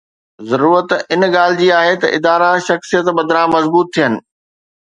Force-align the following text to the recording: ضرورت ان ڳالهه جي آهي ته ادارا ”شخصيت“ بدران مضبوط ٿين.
ضرورت 0.51 0.89
ان 1.13 1.21
ڳالهه 1.35 1.59
جي 1.59 1.67
آهي 1.81 1.93
ته 2.01 2.07
ادارا 2.17 2.51
”شخصيت“ 2.69 3.05
بدران 3.19 3.47
مضبوط 3.55 3.87
ٿين. 3.99 4.13